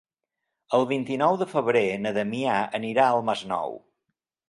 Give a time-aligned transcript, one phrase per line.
[0.77, 3.83] El vint-i-nou de febrer na Damià anirà al Masnou.